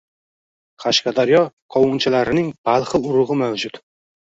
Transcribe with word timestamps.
Qashqadaryo 0.85 1.43
qovchinlarining 1.77 2.51
balxi 2.71 3.07
urug‘i 3.07 3.43
mavjud. 3.49 3.85